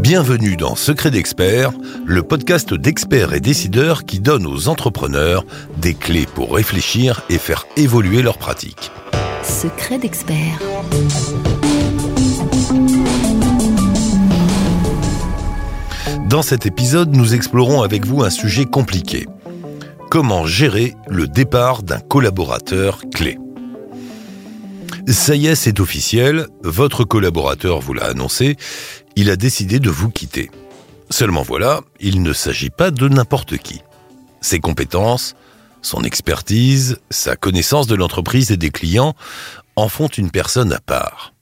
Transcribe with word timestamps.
Bienvenue 0.00 0.56
dans 0.56 0.74
Secret 0.74 1.10
d'experts, 1.10 1.70
le 2.06 2.22
podcast 2.22 2.72
d'experts 2.72 3.34
et 3.34 3.40
décideurs 3.40 4.04
qui 4.06 4.20
donne 4.20 4.46
aux 4.46 4.68
entrepreneurs 4.68 5.44
des 5.76 5.92
clés 5.92 6.26
pour 6.34 6.54
réfléchir 6.54 7.22
et 7.28 7.36
faire 7.36 7.66
évoluer 7.76 8.22
leurs 8.22 8.38
pratiques. 8.38 8.90
Secret 9.42 9.98
d'experts. 9.98 10.58
Dans 16.28 16.42
cet 16.42 16.64
épisode, 16.64 17.14
nous 17.14 17.34
explorons 17.34 17.82
avec 17.82 18.06
vous 18.06 18.22
un 18.22 18.30
sujet 18.30 18.64
compliqué. 18.64 19.26
Comment 20.10 20.46
gérer 20.46 20.94
le 21.06 21.26
départ 21.26 21.82
d'un 21.82 22.00
collaborateur 22.00 23.02
clé? 23.14 23.38
Ça 25.10 25.34
y 25.34 25.46
est, 25.46 25.54
c'est 25.54 25.80
officiel, 25.80 26.48
votre 26.62 27.02
collaborateur 27.02 27.80
vous 27.80 27.94
l'a 27.94 28.04
annoncé, 28.04 28.58
il 29.16 29.30
a 29.30 29.36
décidé 29.36 29.80
de 29.80 29.88
vous 29.88 30.10
quitter. 30.10 30.50
Seulement 31.08 31.40
voilà, 31.40 31.80
il 31.98 32.22
ne 32.22 32.34
s'agit 32.34 32.68
pas 32.68 32.90
de 32.90 33.08
n'importe 33.08 33.56
qui. 33.56 33.80
Ses 34.42 34.60
compétences, 34.60 35.34
son 35.80 36.02
expertise, 36.02 36.98
sa 37.08 37.36
connaissance 37.36 37.86
de 37.86 37.94
l'entreprise 37.94 38.50
et 38.50 38.58
des 38.58 38.68
clients 38.68 39.14
en 39.76 39.88
font 39.88 40.08
une 40.08 40.30
personne 40.30 40.74
à 40.74 40.78
part. 40.78 41.32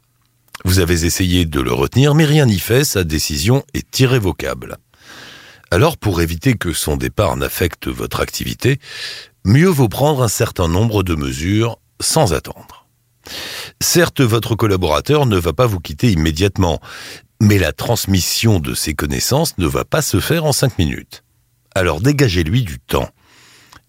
Vous 0.64 0.78
avez 0.78 1.04
essayé 1.04 1.44
de 1.44 1.60
le 1.60 1.72
retenir, 1.72 2.14
mais 2.14 2.24
rien 2.24 2.46
n'y 2.46 2.60
fait, 2.60 2.84
sa 2.84 3.02
décision 3.02 3.64
est 3.74 3.98
irrévocable. 3.98 4.76
Alors, 5.72 5.98
pour 5.98 6.20
éviter 6.20 6.54
que 6.54 6.72
son 6.72 6.96
départ 6.96 7.36
n'affecte 7.36 7.88
votre 7.88 8.20
activité, 8.20 8.78
mieux 9.44 9.66
vaut 9.66 9.88
prendre 9.88 10.22
un 10.22 10.28
certain 10.28 10.68
nombre 10.68 11.02
de 11.02 11.16
mesures 11.16 11.80
sans 11.98 12.32
attendre. 12.32 12.85
Certes, 13.80 14.20
votre 14.20 14.54
collaborateur 14.54 15.26
ne 15.26 15.36
va 15.36 15.52
pas 15.52 15.66
vous 15.66 15.80
quitter 15.80 16.10
immédiatement, 16.10 16.80
mais 17.40 17.58
la 17.58 17.72
transmission 17.72 18.58
de 18.58 18.74
ses 18.74 18.94
connaissances 18.94 19.58
ne 19.58 19.66
va 19.66 19.84
pas 19.84 20.02
se 20.02 20.20
faire 20.20 20.44
en 20.44 20.52
cinq 20.52 20.78
minutes. 20.78 21.22
Alors 21.74 22.00
dégagez-lui 22.00 22.62
du 22.62 22.78
temps. 22.78 23.10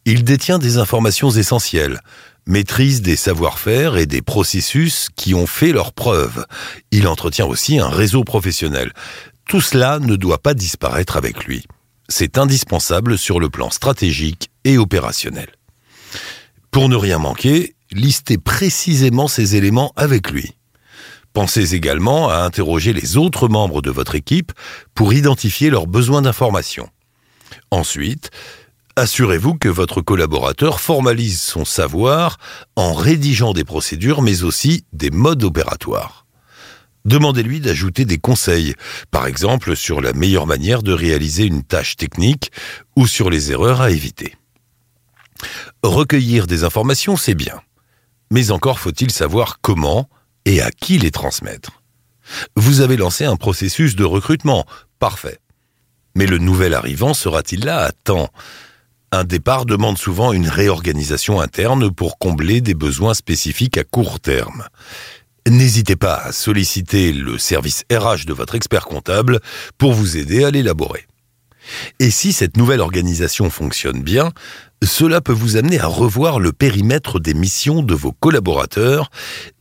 Il 0.06 0.24
détient 0.24 0.60
des 0.60 0.78
informations 0.78 1.32
essentielles, 1.32 2.02
maîtrise 2.46 3.02
des 3.02 3.16
savoir-faire 3.16 3.98
et 3.98 4.06
des 4.06 4.22
processus 4.22 5.10
qui 5.16 5.34
ont 5.34 5.48
fait 5.48 5.72
leurs 5.72 5.94
preuves. 5.94 6.46
Il 6.92 7.08
entretient 7.08 7.46
aussi 7.46 7.80
un 7.80 7.90
réseau 7.90 8.24
professionnel. 8.24 8.92
Tout 9.48 9.62
cela 9.62 10.00
ne 10.00 10.16
doit 10.16 10.42
pas 10.42 10.54
disparaître 10.54 11.16
avec 11.16 11.46
lui. 11.46 11.66
C'est 12.10 12.38
indispensable 12.38 13.18
sur 13.18 13.40
le 13.40 13.50
plan 13.50 13.70
stratégique 13.70 14.50
et 14.64 14.78
opérationnel. 14.78 15.50
Pour 16.72 16.90
ne 16.90 16.96
rien 16.96 17.20
manquer, 17.20 17.76
listez 17.92 18.38
précisément 18.38 19.28
ces 19.28 19.56
éléments 19.56 19.94
avec 19.96 20.32
lui. 20.32 20.54
Pensez 21.34 21.76
également 21.76 22.30
à 22.30 22.38
interroger 22.38 22.94
les 22.94 23.18
autres 23.18 23.48
membres 23.48 23.82
de 23.82 23.92
votre 23.92 24.16
équipe 24.16 24.52
pour 24.96 25.14
identifier 25.14 25.70
leurs 25.70 25.88
besoins 25.88 26.24
d'information. 26.24 26.90
Ensuite, 27.70 28.32
assurez-vous 28.96 29.56
que 29.56 29.70
votre 29.70 30.02
collaborateur 30.02 30.82
formalise 30.82 31.40
son 31.40 31.64
savoir 31.64 32.38
en 32.76 32.94
rédigeant 32.94 33.54
des 33.54 33.64
procédures 33.64 34.22
mais 34.22 34.44
aussi 34.44 34.86
des 34.94 35.12
modes 35.12 35.44
opératoires. 35.44 36.26
Demandez-lui 37.06 37.62
d'ajouter 37.62 38.04
des 38.04 38.18
conseils, 38.18 38.74
par 39.12 39.28
exemple 39.28 39.78
sur 39.78 40.02
la 40.02 40.12
meilleure 40.12 40.48
manière 40.48 40.84
de 40.84 40.92
réaliser 40.92 41.46
une 41.46 41.64
tâche 41.64 41.96
technique 41.96 42.52
ou 42.98 43.08
sur 43.08 43.30
les 43.30 43.52
erreurs 43.52 43.80
à 43.80 43.92
éviter. 43.92 44.36
Recueillir 45.84 46.48
des 46.48 46.64
informations, 46.64 47.16
c'est 47.16 47.36
bien. 47.36 47.62
Mais 48.32 48.52
encore 48.52 48.80
faut-il 48.80 49.12
savoir 49.12 49.60
comment 49.62 50.10
et 50.46 50.62
à 50.62 50.72
qui 50.72 50.98
les 50.98 51.12
transmettre. 51.12 51.82
Vous 52.56 52.82
avez 52.82 52.98
lancé 52.98 53.26
un 53.26 53.36
processus 53.36 53.96
de 53.96 54.04
recrutement, 54.04 54.66
parfait. 55.00 55.40
Mais 56.16 56.26
le 56.26 56.38
nouvel 56.38 56.74
arrivant 56.74 57.14
sera-t-il 57.14 57.66
là 57.66 57.84
à 57.84 57.92
temps? 57.92 58.30
Un 59.12 59.24
départ 59.24 59.66
demande 59.66 59.98
souvent 59.98 60.34
une 60.34 60.50
réorganisation 60.50 61.40
interne 61.40 61.94
pour 61.94 62.18
combler 62.18 62.60
des 62.60 62.74
besoins 62.74 63.14
spécifiques 63.14 63.78
à 63.78 63.84
court 63.84 64.20
terme. 64.20 64.68
N'hésitez 65.48 65.96
pas 65.96 66.16
à 66.16 66.32
solliciter 66.34 67.14
le 67.14 67.38
service 67.38 67.86
RH 67.92 68.26
de 68.26 68.34
votre 68.34 68.56
expert 68.56 68.86
comptable 68.86 69.40
pour 69.78 69.94
vous 69.94 70.18
aider 70.18 70.44
à 70.44 70.52
l'élaborer. 70.52 71.08
Et 72.00 72.12
si 72.12 72.34
cette 72.34 72.58
nouvelle 72.58 72.82
organisation 72.82 73.50
fonctionne 73.50 74.02
bien, 74.02 74.32
cela 74.84 75.22
peut 75.22 75.34
vous 75.34 75.58
amener 75.58 75.80
à 75.80 75.88
revoir 75.88 76.40
le 76.40 76.52
périmètre 76.52 77.20
des 77.20 77.34
missions 77.34 77.82
de 77.82 77.96
vos 77.96 78.12
collaborateurs 78.12 79.10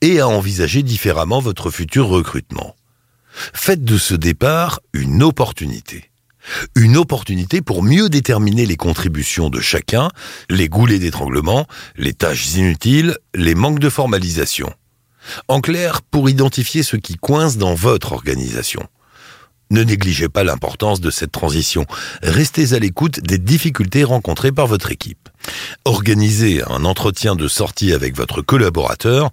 et 0.00 0.20
à 0.20 0.28
envisager 0.28 0.82
différemment 0.82 1.40
votre 1.40 1.70
futur 1.70 2.06
recrutement. 2.08 2.76
Faites 3.52 3.84
de 3.84 3.98
ce 3.98 4.14
départ 4.14 4.80
une 4.92 5.22
opportunité. 5.22 6.10
Une 6.74 6.96
opportunité 6.96 7.60
pour 7.60 7.82
mieux 7.82 8.08
déterminer 8.08 8.66
les 8.66 8.76
contributions 8.76 9.50
de 9.50 9.60
chacun, 9.60 10.10
les 10.48 10.68
goulets 10.68 10.98
d'étranglement, 10.98 11.66
les 11.96 12.14
tâches 12.14 12.54
inutiles, 12.54 13.16
les 13.34 13.54
manques 13.54 13.80
de 13.80 13.90
formalisation. 13.90 14.72
En 15.48 15.60
clair, 15.60 16.02
pour 16.02 16.30
identifier 16.30 16.82
ce 16.82 16.96
qui 16.96 17.16
coince 17.16 17.56
dans 17.56 17.74
votre 17.74 18.12
organisation. 18.12 18.86
Ne 19.70 19.82
négligez 19.82 20.28
pas 20.28 20.44
l'importance 20.44 21.00
de 21.00 21.10
cette 21.10 21.32
transition. 21.32 21.86
Restez 22.22 22.72
à 22.72 22.78
l'écoute 22.78 23.20
des 23.20 23.38
difficultés 23.38 24.04
rencontrées 24.04 24.52
par 24.52 24.68
votre 24.68 24.92
équipe. 24.92 25.28
Organiser 25.84 26.62
un 26.68 26.84
entretien 26.84 27.34
de 27.34 27.48
sortie 27.48 27.92
avec 27.92 28.16
votre 28.16 28.42
collaborateur, 28.42 29.30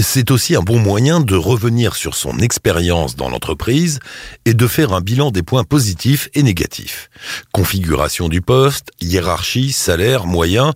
c'est 0.00 0.30
aussi 0.30 0.54
un 0.54 0.62
bon 0.62 0.78
moyen 0.78 1.20
de 1.20 1.34
revenir 1.34 1.96
sur 1.96 2.14
son 2.14 2.38
expérience 2.38 3.16
dans 3.16 3.30
l'entreprise 3.30 4.00
et 4.44 4.54
de 4.54 4.66
faire 4.66 4.92
un 4.92 5.00
bilan 5.00 5.30
des 5.30 5.42
points 5.42 5.64
positifs 5.64 6.28
et 6.34 6.42
négatifs. 6.42 7.08
Configuration 7.52 8.28
du 8.28 8.42
poste, 8.42 8.90
hiérarchie, 9.00 9.72
salaire, 9.72 10.26
moyens. 10.26 10.74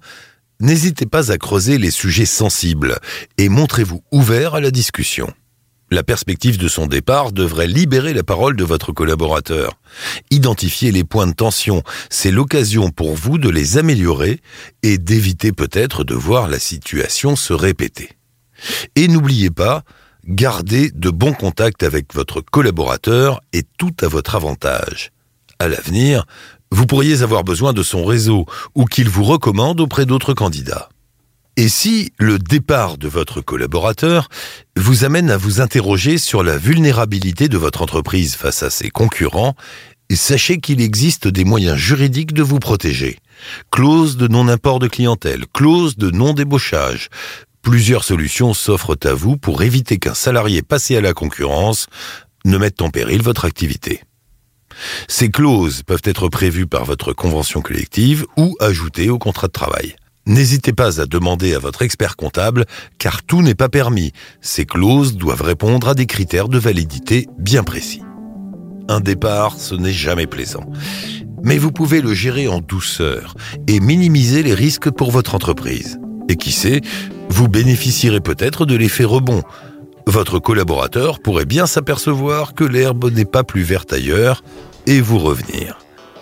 N'hésitez 0.60 1.06
pas 1.06 1.30
à 1.30 1.36
creuser 1.36 1.76
les 1.76 1.90
sujets 1.90 2.26
sensibles 2.26 2.98
et 3.36 3.50
montrez-vous 3.50 4.02
ouvert 4.12 4.54
à 4.54 4.60
la 4.60 4.70
discussion. 4.70 5.32
La 5.94 6.02
perspective 6.02 6.58
de 6.58 6.66
son 6.66 6.88
départ 6.88 7.30
devrait 7.30 7.68
libérer 7.68 8.14
la 8.14 8.24
parole 8.24 8.56
de 8.56 8.64
votre 8.64 8.90
collaborateur. 8.90 9.78
Identifier 10.32 10.90
les 10.90 11.04
points 11.04 11.28
de 11.28 11.34
tension, 11.34 11.84
c'est 12.10 12.32
l'occasion 12.32 12.90
pour 12.90 13.14
vous 13.14 13.38
de 13.38 13.48
les 13.48 13.78
améliorer 13.78 14.40
et 14.82 14.98
d'éviter 14.98 15.52
peut-être 15.52 16.02
de 16.02 16.16
voir 16.16 16.48
la 16.48 16.58
situation 16.58 17.36
se 17.36 17.52
répéter. 17.52 18.10
Et 18.96 19.06
n'oubliez 19.06 19.50
pas, 19.50 19.84
gardez 20.26 20.90
de 20.90 21.10
bons 21.10 21.32
contacts 21.32 21.84
avec 21.84 22.12
votre 22.12 22.40
collaborateur 22.40 23.40
est 23.52 23.68
tout 23.78 23.94
à 24.02 24.08
votre 24.08 24.34
avantage. 24.34 25.12
À 25.60 25.68
l'avenir, 25.68 26.26
vous 26.72 26.86
pourriez 26.86 27.22
avoir 27.22 27.44
besoin 27.44 27.72
de 27.72 27.84
son 27.84 28.04
réseau 28.04 28.46
ou 28.74 28.84
qu'il 28.84 29.08
vous 29.08 29.22
recommande 29.22 29.80
auprès 29.80 30.06
d'autres 30.06 30.34
candidats. 30.34 30.88
Et 31.56 31.68
si 31.68 32.12
le 32.18 32.38
départ 32.38 32.98
de 32.98 33.06
votre 33.06 33.40
collaborateur 33.40 34.28
vous 34.76 35.04
amène 35.04 35.30
à 35.30 35.36
vous 35.36 35.60
interroger 35.60 36.18
sur 36.18 36.42
la 36.42 36.58
vulnérabilité 36.58 37.48
de 37.48 37.56
votre 37.56 37.82
entreprise 37.82 38.34
face 38.34 38.64
à 38.64 38.70
ses 38.70 38.90
concurrents, 38.90 39.54
sachez 40.12 40.58
qu'il 40.58 40.80
existe 40.80 41.28
des 41.28 41.44
moyens 41.44 41.76
juridiques 41.76 42.32
de 42.32 42.42
vous 42.42 42.58
protéger. 42.58 43.18
Clause 43.70 44.16
de 44.16 44.28
non-import 44.28 44.78
de 44.78 44.88
clientèle, 44.88 45.44
clause 45.52 45.96
de 45.96 46.10
non-débauchage. 46.10 47.08
Plusieurs 47.62 48.04
solutions 48.04 48.52
s'offrent 48.52 48.98
à 49.04 49.14
vous 49.14 49.36
pour 49.36 49.62
éviter 49.62 49.98
qu'un 49.98 50.14
salarié 50.14 50.62
passé 50.62 50.96
à 50.96 51.00
la 51.00 51.14
concurrence 51.14 51.86
ne 52.44 52.58
mette 52.58 52.82
en 52.82 52.90
péril 52.90 53.22
votre 53.22 53.44
activité. 53.44 54.02
Ces 55.08 55.30
clauses 55.30 55.82
peuvent 55.82 56.02
être 56.04 56.28
prévues 56.28 56.66
par 56.66 56.84
votre 56.84 57.12
convention 57.12 57.62
collective 57.62 58.26
ou 58.36 58.56
ajoutées 58.60 59.08
au 59.08 59.18
contrat 59.18 59.46
de 59.46 59.52
travail. 59.52 59.94
N'hésitez 60.26 60.72
pas 60.72 61.02
à 61.02 61.06
demander 61.06 61.54
à 61.54 61.58
votre 61.58 61.82
expert 61.82 62.16
comptable, 62.16 62.64
car 62.98 63.22
tout 63.22 63.42
n'est 63.42 63.54
pas 63.54 63.68
permis. 63.68 64.12
Ces 64.40 64.64
clauses 64.64 65.16
doivent 65.16 65.42
répondre 65.42 65.88
à 65.88 65.94
des 65.94 66.06
critères 66.06 66.48
de 66.48 66.58
validité 66.58 67.28
bien 67.38 67.62
précis. 67.62 68.02
Un 68.88 69.00
départ, 69.00 69.58
ce 69.58 69.74
n'est 69.74 69.92
jamais 69.92 70.26
plaisant. 70.26 70.64
Mais 71.42 71.58
vous 71.58 71.72
pouvez 71.72 72.00
le 72.00 72.14
gérer 72.14 72.48
en 72.48 72.60
douceur 72.60 73.34
et 73.66 73.80
minimiser 73.80 74.42
les 74.42 74.54
risques 74.54 74.90
pour 74.90 75.10
votre 75.10 75.34
entreprise. 75.34 75.98
Et 76.30 76.36
qui 76.36 76.52
sait, 76.52 76.80
vous 77.28 77.48
bénéficierez 77.48 78.20
peut-être 78.20 78.64
de 78.64 78.76
l'effet 78.76 79.04
rebond. 79.04 79.42
Votre 80.06 80.38
collaborateur 80.38 81.20
pourrait 81.20 81.44
bien 81.44 81.66
s'apercevoir 81.66 82.54
que 82.54 82.64
l'herbe 82.64 83.12
n'est 83.12 83.24
pas 83.26 83.44
plus 83.44 83.62
verte 83.62 83.92
ailleurs 83.92 84.42
et 84.86 85.02
vous 85.02 85.18
revenir. 85.18 85.78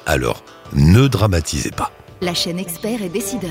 Alors, 0.07 0.45
ne 0.73 1.07
dramatisez 1.07 1.71
pas 1.71 1.93
la 2.23 2.35
chaîne 2.35 2.61
Expert 2.61 3.03
et 3.03 3.09
Décideur. 3.09 3.51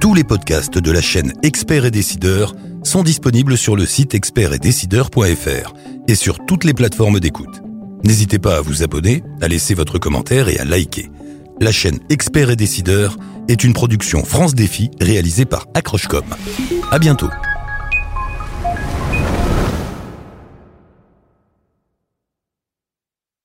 Tous 0.00 0.14
les 0.14 0.24
podcasts 0.24 0.78
de 0.78 0.90
la 0.90 1.00
chaîne 1.00 1.32
Expert 1.44 1.84
et 1.84 1.92
Décideur 1.92 2.56
sont 2.82 3.04
disponibles 3.04 3.56
sur 3.56 3.76
le 3.76 3.86
site 3.86 4.16
expertetdecideur.fr 4.16 5.74
et 6.08 6.14
sur 6.16 6.44
toutes 6.44 6.64
les 6.64 6.74
plateformes 6.74 7.20
d'écoute. 7.20 7.62
N'hésitez 8.02 8.40
pas 8.40 8.56
à 8.56 8.60
vous 8.60 8.82
abonner, 8.82 9.22
à 9.40 9.46
laisser 9.46 9.74
votre 9.74 10.00
commentaire 10.00 10.48
et 10.48 10.58
à 10.58 10.64
liker. 10.64 11.08
la 11.60 11.70
chaîne 11.70 12.00
Experts 12.10 12.50
et 12.50 12.56
décideurs 12.56 13.16
est 13.48 13.62
une 13.62 13.74
production 13.74 14.24
France 14.24 14.56
Défi 14.56 14.90
réalisée 15.00 15.44
par 15.44 15.66
Accrochecom. 15.74 16.24
À 16.90 16.98
bientôt. 16.98 17.28